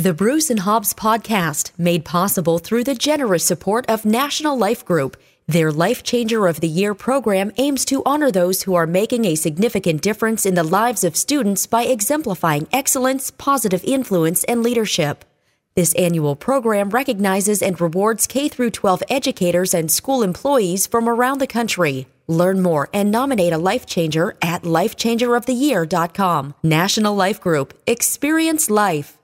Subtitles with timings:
[0.00, 5.16] The Bruce and Hobbs podcast, made possible through the generous support of National Life Group.
[5.48, 9.34] Their Life Changer of the Year program aims to honor those who are making a
[9.34, 15.24] significant difference in the lives of students by exemplifying excellence, positive influence, and leadership.
[15.74, 21.48] This annual program recognizes and rewards K 12 educators and school employees from around the
[21.48, 22.06] country.
[22.28, 26.54] Learn more and nominate a life changer at lifechangeroftheyear.com.
[26.62, 27.76] National Life Group.
[27.88, 29.18] Experience life.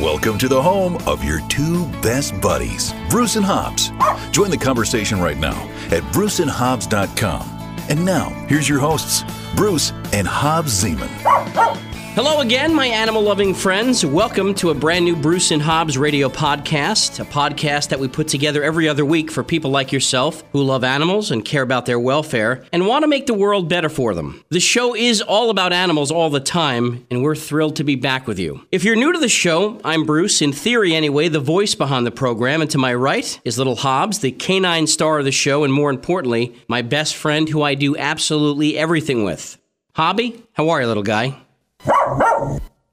[0.00, 3.92] Welcome to the home of your two best buddies, Bruce and Hobbs.
[4.32, 7.76] Join the conversation right now at bruceandhobbs.com.
[7.88, 9.24] And now, here's your hosts,
[9.54, 11.93] Bruce and Hobbs Zeman.
[12.14, 14.06] Hello again, my animal loving friends.
[14.06, 18.28] Welcome to a brand new Bruce and Hobbs radio podcast, a podcast that we put
[18.28, 21.98] together every other week for people like yourself who love animals and care about their
[21.98, 24.44] welfare and want to make the world better for them.
[24.50, 28.28] The show is all about animals all the time, and we're thrilled to be back
[28.28, 28.64] with you.
[28.70, 32.12] If you're new to the show, I'm Bruce, in theory anyway, the voice behind the
[32.12, 35.72] program, and to my right is little Hobbs, the canine star of the show, and
[35.72, 39.58] more importantly, my best friend who I do absolutely everything with.
[39.96, 41.40] Hobby, how are you, little guy?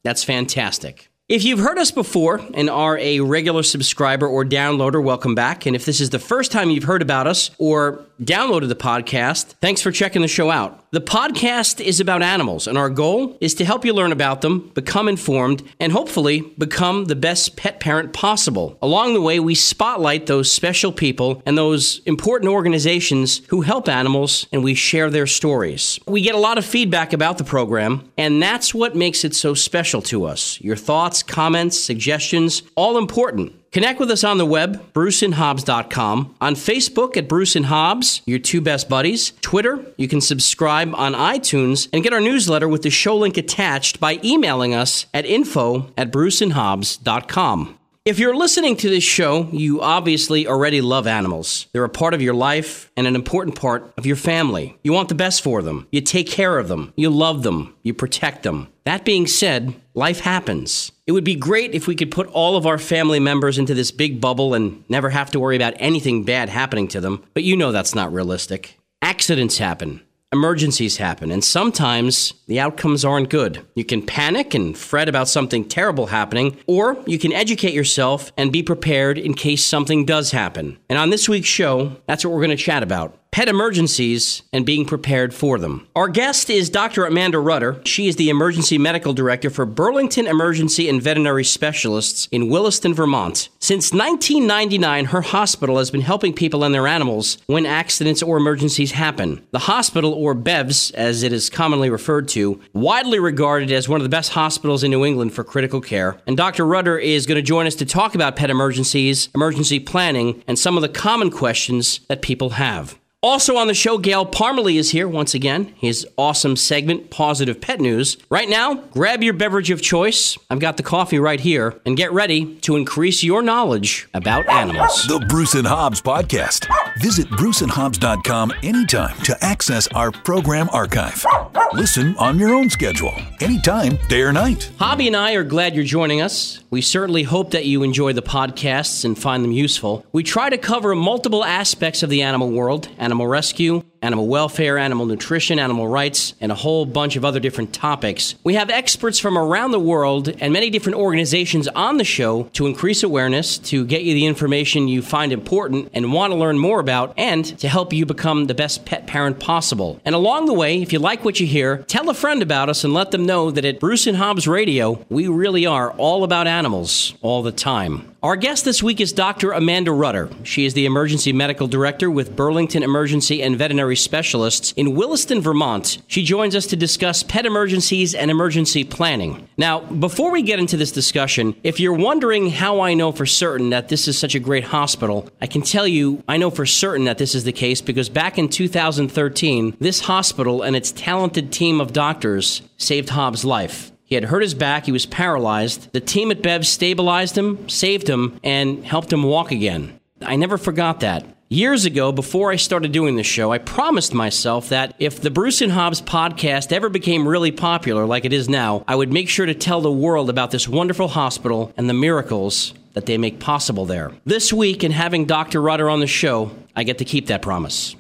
[0.03, 1.09] That's fantastic.
[1.30, 5.66] If you've heard us before and are a regular subscriber or downloader, welcome back.
[5.66, 9.55] And if this is the first time you've heard about us or downloaded the podcast,
[9.61, 10.86] thanks for checking the show out.
[10.91, 14.72] The podcast is about animals, and our goal is to help you learn about them,
[14.73, 18.78] become informed, and hopefully become the best pet parent possible.
[18.81, 24.47] Along the way, we spotlight those special people and those important organizations who help animals,
[24.52, 26.00] and we share their stories.
[26.06, 29.53] We get a lot of feedback about the program, and that's what makes it so
[29.53, 30.59] special to us.
[30.61, 33.53] Your thoughts, comments, suggestions, all important.
[33.72, 38.59] Connect with us on the web, bruceandhobbs.com, on Facebook at Bruce and Hobbs, your two
[38.59, 39.31] best buddies.
[39.39, 44.02] Twitter, you can subscribe on iTunes and get our newsletter with the show link attached
[44.02, 47.78] by emailing us at info at bruceandhobbs.com.
[48.03, 51.67] If you're listening to this show, you obviously already love animals.
[51.71, 54.75] They're a part of your life and an important part of your family.
[54.84, 55.88] You want the best for them.
[55.91, 56.94] You take care of them.
[56.95, 57.75] You love them.
[57.84, 58.69] You protect them.
[58.85, 60.91] That being said, life happens.
[61.06, 63.91] It would be great if we could put all of our family members into this
[63.91, 67.56] big bubble and never have to worry about anything bad happening to them, but you
[67.56, 68.79] know that's not realistic.
[69.03, 70.01] Accidents happen
[70.34, 73.66] emergencies happen, and sometimes the outcomes aren't good.
[73.75, 78.52] You can panic and fret about something terrible happening, or you can educate yourself and
[78.52, 80.78] be prepared in case something does happen.
[80.90, 84.66] And on this week's show, that's what we're going to chat about pet emergencies and
[84.66, 85.88] being prepared for them.
[85.96, 87.06] Our guest is Dr.
[87.06, 87.81] Amanda Rudder.
[87.86, 93.47] She is the emergency medical director for Burlington Emergency and Veterinary Specialists in Williston, Vermont.
[93.59, 98.91] Since 1999, her hospital has been helping people and their animals when accidents or emergencies
[98.91, 99.41] happen.
[99.52, 104.03] The hospital, or BEVS as it is commonly referred to, widely regarded as one of
[104.03, 106.18] the best hospitals in New England for critical care.
[106.28, 106.66] And Dr.
[106.66, 110.75] Rudder is going to join us to talk about pet emergencies, emergency planning, and some
[110.75, 113.00] of the common questions that people have.
[113.24, 115.72] Also on the show, Gail Parmalee is here once again.
[115.78, 118.18] His awesome segment, Positive Pet News.
[118.32, 120.40] Right now, grab your beverage of choice.
[120.50, 125.06] I've got the coffee right here, and get ready to increase your knowledge about animals.
[125.08, 126.68] The Bruce and Hobbs Podcast.
[127.00, 131.24] Visit bruceandhobbs.com anytime to access our program archive.
[131.73, 134.72] Listen on your own schedule, anytime, day or night.
[134.78, 136.63] Hobby and I are glad you're joining us.
[136.69, 140.06] We certainly hope that you enjoy the podcasts and find them useful.
[140.11, 145.06] We try to cover multiple aspects of the animal world animal rescue, animal welfare, animal
[145.06, 148.35] nutrition, animal rights, and a whole bunch of other different topics.
[148.44, 152.66] We have experts from around the world and many different organizations on the show to
[152.66, 156.79] increase awareness, to get you the information you find important and want to learn more
[156.79, 160.00] about, and to help you become the best pet parent possible.
[160.06, 162.84] And along the way, if you like what you hear, tell a friend about us
[162.84, 166.47] and let them know that at Bruce and Hobbs Radio, we really are all about
[166.47, 168.10] animals all the time.
[168.24, 169.52] Our guest this week is Dr.
[169.52, 170.30] Amanda Rudder.
[170.44, 175.98] She is the emergency medical director with Burlington Emergency and Veterinary Specialists in Williston, Vermont.
[176.06, 179.50] She joins us to discuss pet emergencies and emergency planning.
[179.58, 183.72] Now, before we get into this discussion, if you're wondering how I know for certain
[183.72, 187.06] that this is such a great hospital, I can tell you I know for certain
[187.06, 191.82] that this is the case because back in 2013, this hospital and its talented team
[191.82, 193.91] of doctors saved Hobbs' life.
[194.11, 195.93] He had hurt his back, he was paralyzed.
[195.93, 199.97] The team at Bev stabilized him, saved him, and helped him walk again.
[200.22, 201.23] I never forgot that.
[201.47, 205.61] Years ago, before I started doing this show, I promised myself that if the Bruce
[205.61, 209.46] and Hobbs podcast ever became really popular like it is now, I would make sure
[209.46, 213.85] to tell the world about this wonderful hospital and the miracles that they make possible
[213.85, 214.11] there.
[214.25, 215.61] This week, in having Dr.
[215.61, 217.96] Rudder on the show, I get to keep that promise.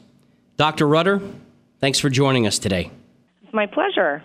[0.57, 0.89] Dr.
[0.89, 1.21] Rudder,
[1.79, 2.91] thanks for joining us today.
[3.53, 4.21] My pleasure.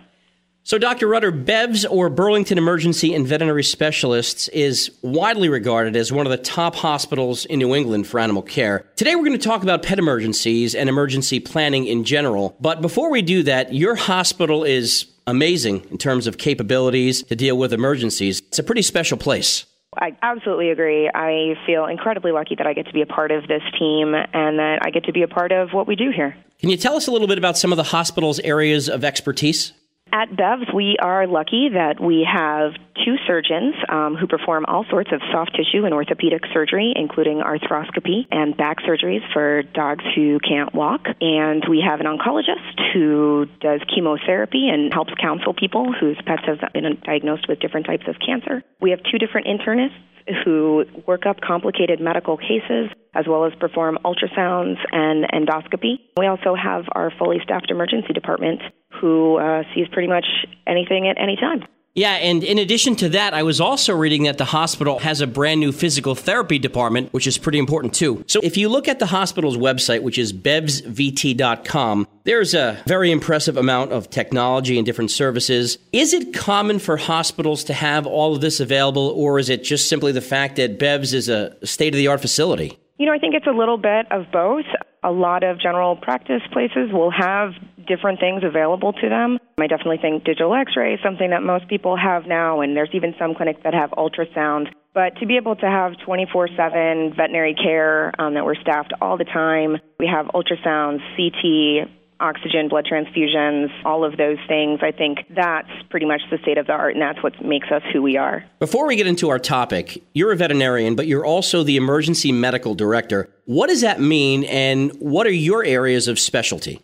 [0.66, 1.06] So, Dr.
[1.06, 6.36] Rutter, BEVS or Burlington Emergency and Veterinary Specialists is widely regarded as one of the
[6.36, 8.84] top hospitals in New England for animal care.
[8.96, 12.56] Today, we're going to talk about pet emergencies and emergency planning in general.
[12.60, 17.56] But before we do that, your hospital is amazing in terms of capabilities to deal
[17.56, 18.40] with emergencies.
[18.48, 19.66] It's a pretty special place.
[19.96, 21.08] I absolutely agree.
[21.14, 24.58] I feel incredibly lucky that I get to be a part of this team and
[24.58, 26.36] that I get to be a part of what we do here.
[26.58, 29.72] Can you tell us a little bit about some of the hospital's areas of expertise?
[30.12, 32.72] At BEVS, we are lucky that we have
[33.04, 38.24] two surgeons um, who perform all sorts of soft tissue and orthopedic surgery, including arthroscopy
[38.30, 41.02] and back surgeries for dogs who can't walk.
[41.20, 46.72] And we have an oncologist who does chemotherapy and helps counsel people whose pets have
[46.72, 48.62] been diagnosed with different types of cancer.
[48.80, 50.00] We have two different internists
[50.44, 56.00] who work up complicated medical cases as well as perform ultrasounds and endoscopy.
[56.18, 58.60] We also have our fully staffed emergency department
[59.00, 60.26] who uh, sees pretty much
[60.66, 61.64] anything at any time.
[61.96, 65.26] Yeah, and in addition to that, I was also reading that the hospital has a
[65.26, 68.22] brand new physical therapy department, which is pretty important too.
[68.26, 73.56] So if you look at the hospital's website, which is bevsvt.com, there's a very impressive
[73.56, 75.78] amount of technology and different services.
[75.90, 79.88] Is it common for hospitals to have all of this available, or is it just
[79.88, 82.78] simply the fact that BEVS is a state of the art facility?
[82.99, 84.66] You know, I think it's a little bit of both.
[85.02, 87.52] A lot of general practice places will have
[87.86, 89.38] different things available to them.
[89.58, 92.90] I definitely think digital x ray is something that most people have now, and there's
[92.92, 94.68] even some clinics that have ultrasound.
[94.94, 99.18] But to be able to have 24 7 veterinary care um, that we're staffed all
[99.18, 101.90] the time, we have ultrasounds, CT,
[102.20, 104.80] oxygen, blood transfusions, all of those things.
[104.82, 107.82] I think that's pretty much the state of the art, and that's what makes us
[107.92, 108.44] who we are.
[108.58, 112.74] Before we get into our topic, you're a veterinarian, but you're also the emergency medical
[112.74, 113.28] director.
[113.44, 116.82] What does that mean, and what are your areas of specialty?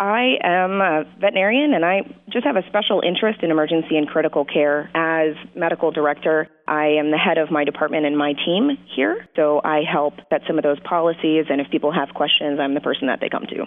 [0.00, 2.00] I am a veterinarian and I
[2.32, 4.90] just have a special interest in emergency and critical care.
[4.94, 9.28] As medical director, I am the head of my department and my team here.
[9.36, 12.80] So I help set some of those policies, and if people have questions, I'm the
[12.80, 13.66] person that they come to.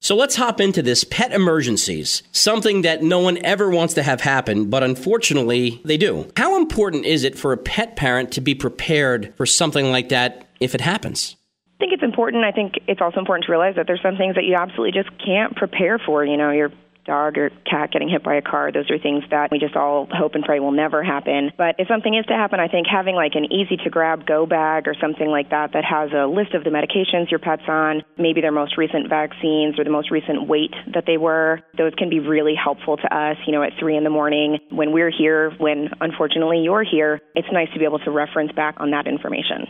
[0.00, 4.20] So let's hop into this pet emergencies, something that no one ever wants to have
[4.20, 6.30] happen, but unfortunately they do.
[6.36, 10.46] How important is it for a pet parent to be prepared for something like that
[10.60, 11.34] if it happens?
[11.76, 12.44] I think it's important.
[12.44, 15.10] I think it's also important to realize that there's some things that you absolutely just
[15.18, 16.24] can't prepare for.
[16.24, 16.70] You know, your
[17.04, 20.08] dog or cat getting hit by a car, those are things that we just all
[20.10, 21.52] hope and pray will never happen.
[21.56, 24.46] But if something is to happen, I think having like an easy to grab go
[24.46, 28.02] bag or something like that that has a list of the medications your pet's on,
[28.18, 32.08] maybe their most recent vaccines or the most recent weight that they were, those can
[32.08, 35.50] be really helpful to us, you know, at three in the morning when we're here,
[35.58, 37.20] when unfortunately you're here.
[37.34, 39.66] It's nice to be able to reference back on that information.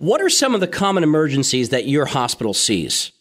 [0.00, 3.12] What are some of the common emergencies that your hospital sees?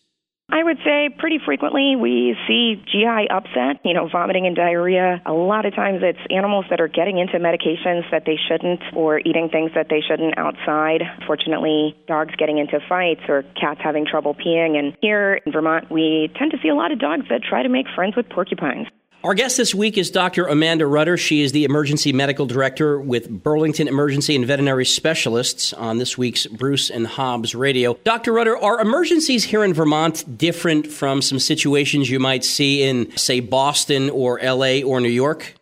[0.50, 5.22] I would say pretty frequently we see GI upset, you know, vomiting and diarrhea.
[5.26, 9.20] A lot of times it's animals that are getting into medications that they shouldn't or
[9.20, 11.04] eating things that they shouldn't outside.
[11.28, 14.80] Fortunately, dogs getting into fights or cats having trouble peeing.
[14.80, 17.68] And here in Vermont, we tend to see a lot of dogs that try to
[17.68, 18.88] make friends with porcupines.
[19.22, 20.48] Our guest this week is Dr.
[20.48, 21.18] Amanda Rutter.
[21.18, 26.48] She is the Emergency Medical Director with Burlington Emergency and Veterinary Specialists on this week's
[26.48, 27.96] Bruce and Hobbs Radio.
[28.06, 28.32] Dr.
[28.32, 33.42] Rutter, are emergencies here in Vermont different from some situations you might see in, say,
[33.42, 35.59] Boston or LA or New York?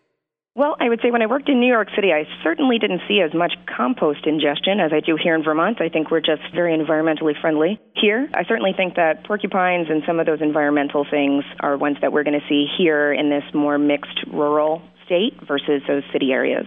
[0.57, 3.21] Well, I would say when I worked in New York City, I certainly didn't see
[3.21, 5.79] as much compost ingestion as I do here in Vermont.
[5.79, 8.27] I think we're just very environmentally friendly here.
[8.33, 12.23] I certainly think that porcupines and some of those environmental things are ones that we're
[12.23, 16.65] going to see here in this more mixed rural state versus those city areas.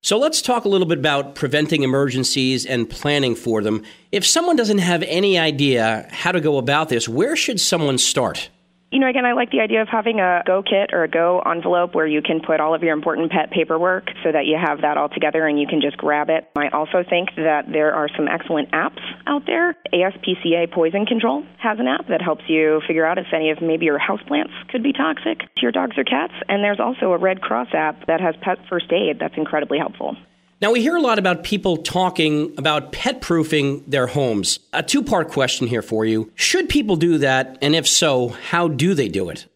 [0.00, 3.82] So let's talk a little bit about preventing emergencies and planning for them.
[4.12, 8.48] If someone doesn't have any idea how to go about this, where should someone start?
[8.90, 11.42] You know, again, I like the idea of having a Go kit or a Go
[11.44, 14.80] envelope where you can put all of your important pet paperwork so that you have
[14.80, 16.48] that all together and you can just grab it.
[16.56, 19.76] I also think that there are some excellent apps out there.
[19.92, 23.84] ASPCA Poison Control has an app that helps you figure out if any of maybe
[23.84, 26.32] your houseplants could be toxic to your dogs or cats.
[26.48, 30.16] And there's also a Red Cross app that has pet first aid that's incredibly helpful.
[30.60, 34.58] Now, we hear a lot about people talking about pet proofing their homes.
[34.72, 36.32] A two part question here for you.
[36.34, 37.58] Should people do that?
[37.62, 39.46] And if so, how do they do it?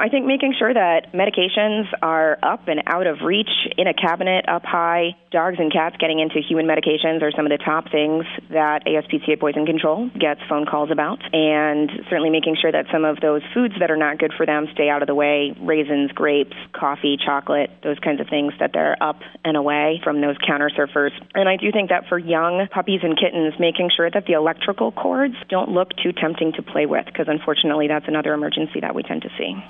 [0.00, 4.48] I think making sure that medications are up and out of reach in a cabinet
[4.48, 8.24] up high, dogs and cats getting into human medications are some of the top things
[8.48, 11.20] that ASPCA Poison Control gets phone calls about.
[11.34, 14.68] And certainly making sure that some of those foods that are not good for them
[14.72, 18.96] stay out of the way raisins, grapes, coffee, chocolate, those kinds of things that they're
[19.02, 21.12] up and away from those counter surfers.
[21.34, 24.92] And I do think that for young puppies and kittens, making sure that the electrical
[24.92, 29.02] cords don't look too tempting to play with, because unfortunately that's another emergency that we
[29.02, 29.60] tend to see.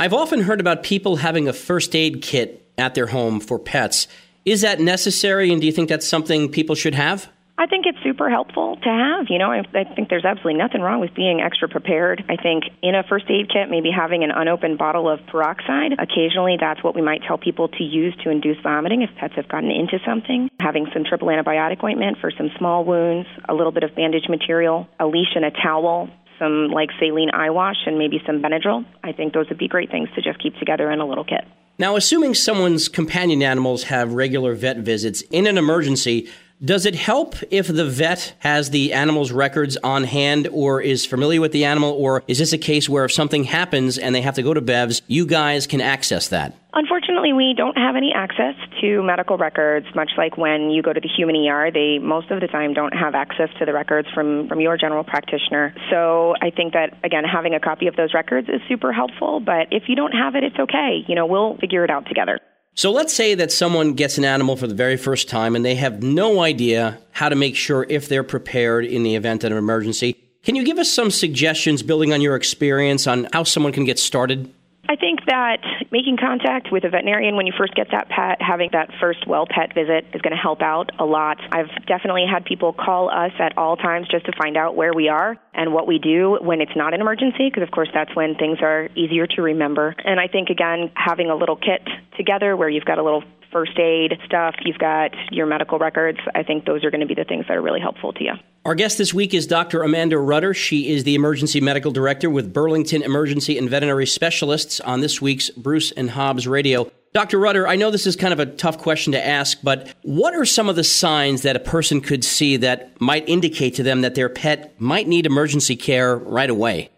[0.00, 4.08] I've often heard about people having a first aid kit at their home for pets.
[4.46, 7.28] Is that necessary, and do you think that's something people should have?
[7.58, 9.26] I think it's super helpful to have.
[9.28, 12.24] You know, I, I think there's absolutely nothing wrong with being extra prepared.
[12.30, 15.92] I think in a first aid kit, maybe having an unopened bottle of peroxide.
[15.98, 19.48] Occasionally, that's what we might tell people to use to induce vomiting if pets have
[19.48, 20.48] gotten into something.
[20.60, 24.88] Having some triple antibiotic ointment for some small wounds, a little bit of bandage material,
[24.98, 26.08] a leash and a towel,
[26.40, 28.84] some like saline eye wash, and maybe some Benadryl.
[29.04, 31.44] I think those would be great things to just keep together in a little kit.
[31.78, 36.28] Now, assuming someone's companion animals have regular vet visits in an emergency,
[36.62, 41.40] does it help if the vet has the animal's records on hand or is familiar
[41.40, 44.34] with the animal, or is this a case where if something happens and they have
[44.34, 46.54] to go to BEVS, you guys can access that?
[46.74, 51.00] Unfortunately, we don't have any access to medical records, much like when you go to
[51.00, 51.70] the human ER.
[51.72, 55.02] They most of the time don't have access to the records from, from your general
[55.02, 55.74] practitioner.
[55.90, 59.68] So I think that, again, having a copy of those records is super helpful, but
[59.70, 61.04] if you don't have it, it's okay.
[61.08, 62.38] You know, we'll figure it out together.
[62.74, 65.74] So let's say that someone gets an animal for the very first time and they
[65.74, 69.58] have no idea how to make sure if they're prepared in the event of an
[69.58, 70.16] emergency.
[70.42, 73.98] Can you give us some suggestions building on your experience on how someone can get
[73.98, 74.50] started?
[74.90, 75.58] I think that
[75.92, 79.46] making contact with a veterinarian when you first get that pet, having that first well
[79.48, 81.38] pet visit is going to help out a lot.
[81.52, 85.08] I've definitely had people call us at all times just to find out where we
[85.08, 88.34] are and what we do when it's not an emergency, because of course that's when
[88.34, 89.94] things are easier to remember.
[90.04, 93.78] And I think, again, having a little kit together where you've got a little first
[93.78, 96.18] aid stuff, you've got your medical records.
[96.34, 98.32] I think those are going to be the things that are really helpful to you.
[98.64, 99.82] Our guest this week is Dr.
[99.82, 100.52] Amanda Rudder.
[100.52, 105.50] She is the emergency medical director with Burlington Emergency and Veterinary Specialists on this week's
[105.50, 106.90] Bruce and Hobbs Radio.
[107.12, 107.38] Dr.
[107.38, 110.44] Rudder, I know this is kind of a tough question to ask, but what are
[110.44, 114.14] some of the signs that a person could see that might indicate to them that
[114.14, 116.90] their pet might need emergency care right away?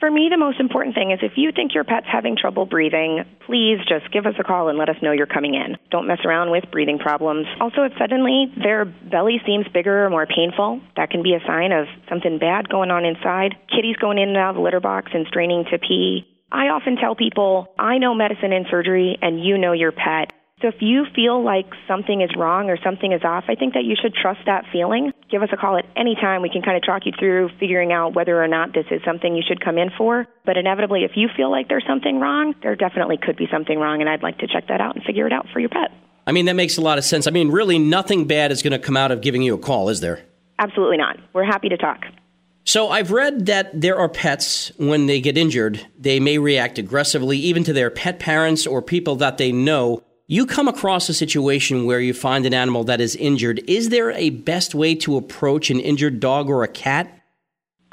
[0.00, 3.22] For me, the most important thing is if you think your pet's having trouble breathing,
[3.44, 5.76] please just give us a call and let us know you're coming in.
[5.90, 7.46] Don't mess around with breathing problems.
[7.60, 11.72] Also, if suddenly their belly seems bigger or more painful, that can be a sign
[11.72, 13.56] of something bad going on inside.
[13.68, 16.26] Kitties going in and out of the litter box and straining to pee.
[16.50, 20.32] I often tell people, I know medicine and surgery, and you know your pet.
[20.62, 23.84] So if you feel like something is wrong or something is off, I think that
[23.84, 25.10] you should trust that feeling.
[25.30, 26.42] Give us a call at any time.
[26.42, 29.34] We can kind of talk you through figuring out whether or not this is something
[29.34, 30.26] you should come in for.
[30.44, 34.02] But inevitably, if you feel like there's something wrong, there definitely could be something wrong,
[34.02, 35.92] and I'd like to check that out and figure it out for your pet.
[36.26, 37.26] I mean, that makes a lot of sense.
[37.26, 39.88] I mean, really, nothing bad is going to come out of giving you a call,
[39.88, 40.26] is there?
[40.58, 41.16] Absolutely not.
[41.32, 42.04] We're happy to talk.
[42.64, 47.38] So I've read that there are pets, when they get injured, they may react aggressively,
[47.38, 51.86] even to their pet parents or people that they know you come across a situation
[51.86, 53.60] where you find an animal that is injured.
[53.66, 57.19] Is there a best way to approach an injured dog or a cat?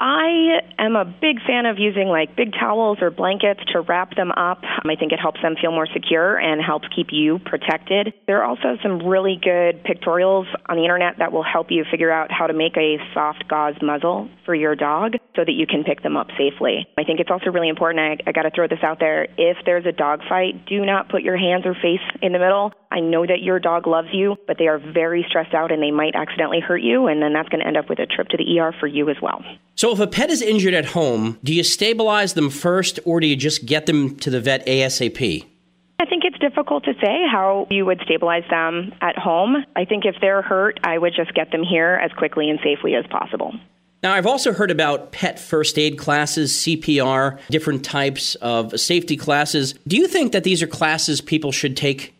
[0.00, 4.30] I am a big fan of using like big towels or blankets to wrap them
[4.30, 4.62] up.
[4.62, 8.14] I think it helps them feel more secure and helps keep you protected.
[8.26, 12.12] There are also some really good pictorials on the internet that will help you figure
[12.12, 15.82] out how to make a soft gauze muzzle for your dog so that you can
[15.82, 16.86] pick them up safely.
[16.96, 18.22] I think it's also really important.
[18.24, 19.26] I, I got to throw this out there.
[19.36, 22.72] If there's a dog fight, do not put your hands or face in the middle.
[22.90, 25.90] I know that your dog loves you, but they are very stressed out and they
[25.90, 28.36] might accidentally hurt you, and then that's going to end up with a trip to
[28.36, 29.42] the ER for you as well.
[29.74, 33.26] So, if a pet is injured at home, do you stabilize them first or do
[33.26, 35.46] you just get them to the vet ASAP?
[36.00, 39.64] I think it's difficult to say how you would stabilize them at home.
[39.74, 42.94] I think if they're hurt, I would just get them here as quickly and safely
[42.94, 43.52] as possible.
[44.02, 49.74] Now, I've also heard about pet first aid classes, CPR, different types of safety classes.
[49.88, 52.14] Do you think that these are classes people should take?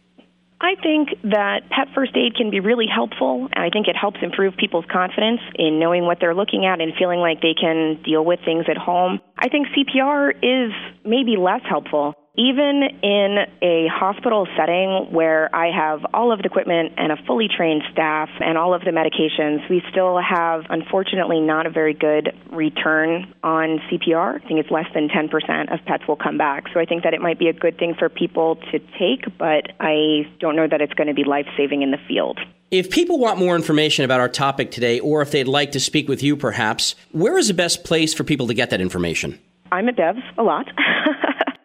[0.61, 3.49] I think that pet first aid can be really helpful.
[3.55, 7.21] I think it helps improve people's confidence in knowing what they're looking at and feeling
[7.21, 9.21] like they can deal with things at home.
[9.39, 10.73] I think CPR is
[11.05, 16.93] maybe less helpful even in a hospital setting where I have all of the equipment
[16.97, 21.67] and a fully trained staff and all of the medications, we still have, unfortunately, not
[21.67, 24.37] a very good return on CPR.
[24.37, 26.67] I think it's less than 10% of pets will come back.
[26.73, 29.73] So I think that it might be a good thing for people to take, but
[29.81, 32.39] I don't know that it's going to be life saving in the field.
[32.71, 36.09] If people want more information about our topic today, or if they'd like to speak
[36.09, 39.41] with you perhaps, where is the best place for people to get that information?
[39.73, 40.67] I'm at BEVS a lot.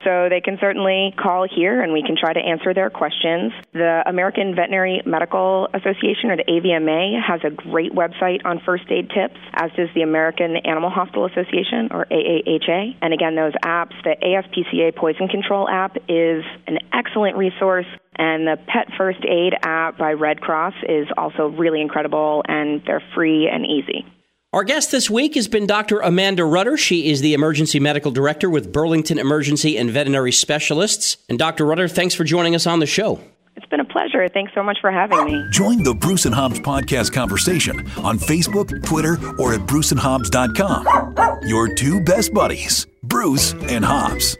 [0.03, 3.53] So they can certainly call here and we can try to answer their questions.
[3.73, 9.09] The American Veterinary Medical Association, or the AVMA, has a great website on first aid
[9.09, 12.95] tips, as does the American Animal Hospital Association, or AAHA.
[13.01, 17.87] And again, those apps, the ASPCA Poison Control app is an excellent resource.
[18.15, 23.03] And the Pet First Aid app by Red Cross is also really incredible, and they're
[23.15, 24.05] free and easy.
[24.53, 25.99] Our guest this week has been Dr.
[26.01, 26.77] Amanda Rudder.
[26.77, 31.17] She is the emergency medical director with Burlington Emergency and Veterinary Specialists.
[31.27, 31.65] And Dr.
[31.65, 33.19] Rudder, thanks for joining us on the show.
[33.55, 34.27] It's been a pleasure.
[34.29, 35.43] Thanks so much for having me.
[35.49, 41.47] Join the Bruce and Hobbs podcast conversation on Facebook, Twitter, or at bruceandhobbs.com.
[41.47, 44.37] Your two best buddies, Bruce and Hobbs.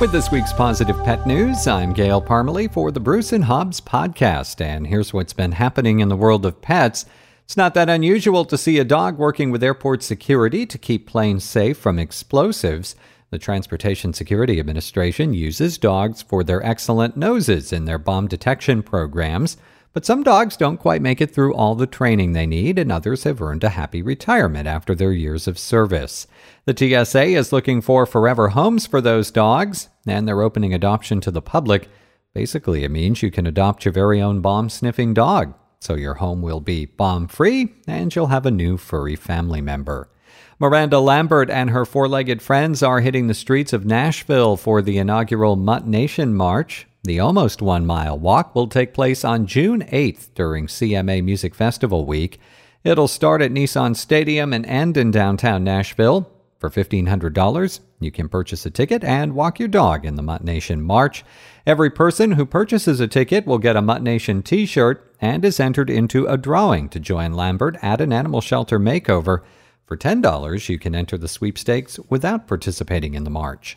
[0.00, 4.60] With this week's positive pet news, I'm Gail Parmalee for the Bruce and Hobbs podcast,
[4.60, 7.06] and here's what's been happening in the world of pets.
[7.44, 11.44] It's not that unusual to see a dog working with airport security to keep planes
[11.44, 12.96] safe from explosives.
[13.30, 19.56] The Transportation Security Administration uses dogs for their excellent noses in their bomb detection programs.
[19.94, 23.22] But some dogs don't quite make it through all the training they need, and others
[23.22, 26.26] have earned a happy retirement after their years of service.
[26.64, 31.30] The TSA is looking for forever homes for those dogs, and they're opening adoption to
[31.30, 31.88] the public.
[32.34, 35.54] Basically, it means you can adopt your very own bomb sniffing dog.
[35.78, 40.10] So your home will be bomb free, and you'll have a new furry family member.
[40.58, 44.98] Miranda Lambert and her four legged friends are hitting the streets of Nashville for the
[44.98, 46.88] inaugural Mutt Nation March.
[47.04, 52.06] The almost one mile walk will take place on June 8th during CMA Music Festival
[52.06, 52.40] Week.
[52.82, 56.32] It'll start at Nissan Stadium and end in downtown Nashville.
[56.58, 60.80] For $1,500, you can purchase a ticket and walk your dog in the Mutt Nation
[60.80, 61.26] March.
[61.66, 65.60] Every person who purchases a ticket will get a Mutt Nation t shirt and is
[65.60, 69.42] entered into a drawing to join Lambert at an animal shelter makeover.
[69.84, 73.76] For $10, you can enter the sweepstakes without participating in the march.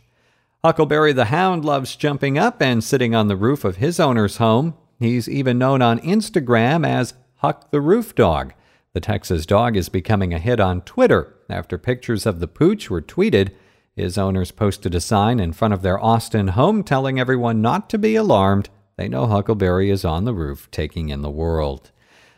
[0.64, 4.74] Huckleberry the Hound loves jumping up and sitting on the roof of his owner's home.
[5.00, 8.54] He's even known on Instagram as Huck the Roof Dog.
[8.94, 13.04] The Texas dog is becoming a hit on Twitter after pictures of the pooch were
[13.04, 13.52] tweeted.
[13.96, 18.00] His owners posted a sign in front of their Austin home telling everyone not to
[18.00, 18.70] be alarmed.
[18.96, 21.92] They know Huckleberry is on the roof taking in the world.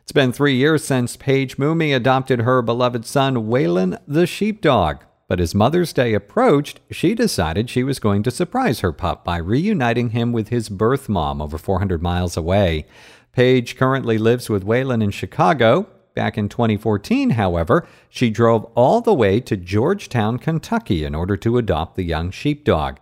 [0.04, 5.04] It's been three years since Paige Mooney adopted her beloved son, Waylon the sheepdog.
[5.30, 9.38] But as Mother's Day approached, she decided she was going to surprise her pup by
[9.38, 12.88] reuniting him with his birth mom over 400 miles away.
[13.32, 15.88] Paige currently lives with Waylon in Chicago.
[16.16, 21.60] Back in 2014, however, she drove all the way to Georgetown, Kentucky in order to
[21.60, 22.98] adopt the young sheepdog.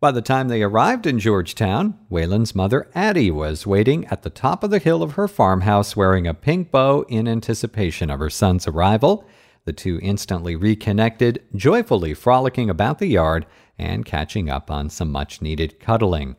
[0.00, 4.64] By the time they arrived in Georgetown, Waylon's mother, Addie, was waiting at the top
[4.64, 8.66] of the hill of her farmhouse wearing a pink bow in anticipation of her son's
[8.66, 9.24] arrival.
[9.68, 13.44] The two instantly reconnected, joyfully frolicking about the yard
[13.78, 16.36] and catching up on some much needed cuddling.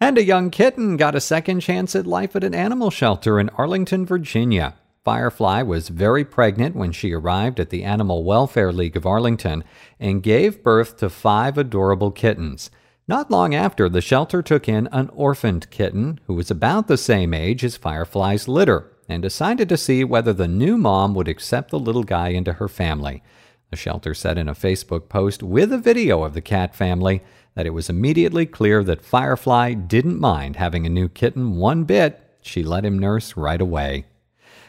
[0.00, 3.50] And a young kitten got a second chance at life at an animal shelter in
[3.50, 4.74] Arlington, Virginia.
[5.04, 9.62] Firefly was very pregnant when she arrived at the Animal Welfare League of Arlington
[10.00, 12.68] and gave birth to five adorable kittens.
[13.06, 17.32] Not long after, the shelter took in an orphaned kitten who was about the same
[17.32, 21.78] age as Firefly's litter and decided to see whether the new mom would accept the
[21.78, 23.22] little guy into her family.
[23.70, 27.22] The shelter said in a Facebook post with a video of the cat family
[27.54, 32.20] that it was immediately clear that Firefly didn't mind having a new kitten one bit.
[32.42, 34.06] She let him nurse right away.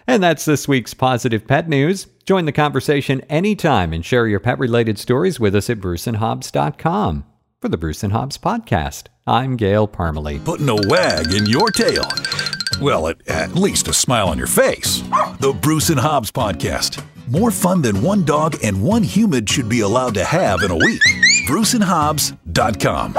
[0.06, 2.08] And that's this week's positive pet news.
[2.26, 7.26] Join the conversation anytime and share your pet related stories with us at bruceandhobbs.com.
[7.62, 10.44] For the Bruce and Hobbs podcast, I'm Gail Parmalee.
[10.44, 12.04] Putting a wag in your tail.
[12.80, 15.02] Well, at, at least a smile on your face.
[15.40, 17.04] The Bruce and Hobbs podcast.
[17.28, 20.76] More fun than one dog and one human should be allowed to have in a
[20.76, 21.02] week.
[21.48, 23.14] BruceandHobbs.com.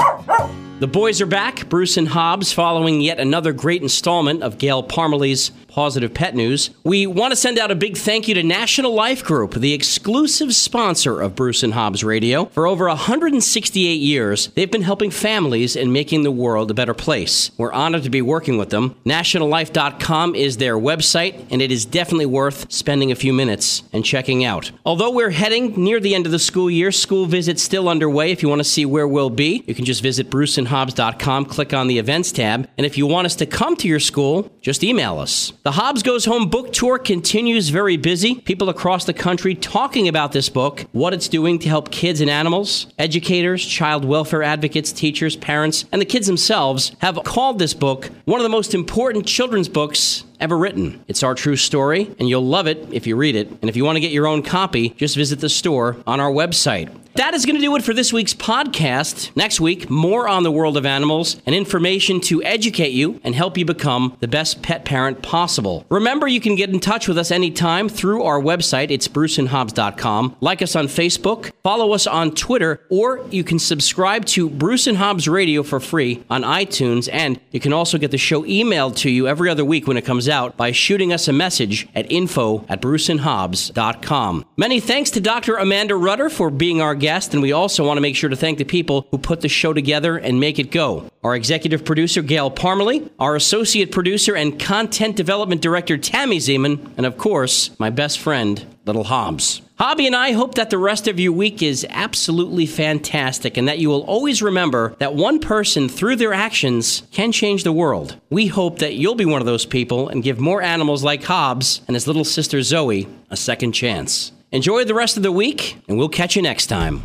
[0.79, 5.51] The boys are back, Bruce and Hobbs, following yet another great installment of Gail Parmalee's
[5.75, 6.69] positive pet news.
[6.85, 10.55] We want to send out a big thank you to National Life Group, the exclusive
[10.55, 12.45] sponsor of Bruce and Hobbs Radio.
[12.45, 17.51] For over 168 years, they've been helping families and making the world a better place.
[17.57, 18.95] We're honored to be working with them.
[19.05, 24.45] NationalLife.com is their website, and it is definitely worth spending a few minutes and checking
[24.45, 24.71] out.
[24.85, 28.31] Although we're heading near the end of the school year, school visits still underway.
[28.31, 31.87] If you want to see where we'll be, you can just visit bruceandhobbs.com, click on
[31.87, 32.69] the events tab.
[32.77, 35.51] And if you want us to come to your school, just email us.
[35.65, 38.35] The Hobbs Goes Home book tour continues very busy.
[38.35, 42.29] People across the country talking about this book, what it's doing to help kids and
[42.29, 42.85] animals.
[42.99, 48.39] Educators, child welfare advocates, teachers, parents, and the kids themselves have called this book one
[48.39, 51.03] of the most important children's books ever written.
[51.07, 53.49] It's our true story, and you'll love it if you read it.
[53.49, 56.31] And if you want to get your own copy, just visit the store on our
[56.31, 56.95] website.
[57.15, 59.33] That is going to do it for this week's podcast.
[59.37, 63.57] Next week, more on the world of animals and information to educate you and help
[63.57, 65.85] you become the best pet parent possible.
[65.87, 68.91] Remember, you can get in touch with us anytime through our website.
[68.91, 70.35] It's bruceandhobbs.com.
[70.41, 74.97] Like us on Facebook, follow us on Twitter, or you can subscribe to Bruce and
[74.97, 77.07] Hobbs Radio for free on iTunes.
[77.09, 80.03] And you can also get the show emailed to you every other week when it
[80.03, 84.45] comes out by shooting us a message at info at bruceandhobbs.com.
[84.57, 85.55] Many thanks to Dr.
[85.55, 88.57] Amanda Rudder for being our guest, and we also want to make sure to thank
[88.57, 91.09] the people who put the show together and make it go.
[91.23, 97.05] Our executive producer, Gail Parmalee, our associate producer and content development director, Tammy Zeman, and
[97.05, 99.61] of course, my best friend, Little Hobbs.
[99.77, 103.79] Hobby and I hope that the rest of your week is absolutely fantastic and that
[103.79, 108.15] you will always remember that one person, through their actions, can change the world.
[108.29, 111.81] We hope that you'll be one of those people and give more animals like Hobbs
[111.87, 114.31] and his little sister Zoe a second chance.
[114.51, 117.03] Enjoy the rest of the week, and we'll catch you next time.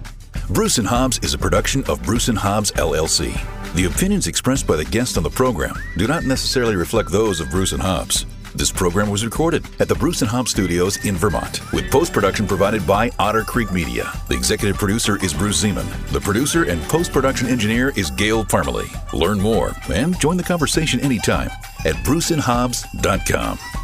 [0.50, 3.32] Bruce and Hobbs is a production of Bruce and Hobbs LLC.
[3.74, 7.50] The opinions expressed by the guests on the program do not necessarily reflect those of
[7.50, 8.26] Bruce and Hobbs.
[8.54, 12.46] This program was recorded at the Bruce and Hobbs Studios in Vermont, with post production
[12.46, 14.10] provided by Otter Creek Media.
[14.28, 15.86] The executive producer is Bruce Zeman.
[16.08, 19.12] The producer and post production engineer is Gail Parmalee.
[19.12, 21.50] Learn more and join the conversation anytime
[21.84, 23.79] at bruceandhobbs.com.